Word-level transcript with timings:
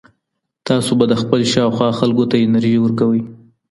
تاسو 0.67 0.91
به 0.99 1.05
د 1.07 1.13
خپل 1.21 1.41
شاوخوا 1.53 1.89
خلګو 1.99 2.25
ته 2.31 2.35
انرژي 2.45 2.79
ورکوئ. 2.81 3.21